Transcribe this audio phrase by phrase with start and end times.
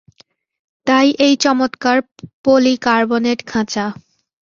[0.87, 1.97] তাই এই চমৎকার
[2.45, 3.85] পলিকার্বনেট খাঁচা।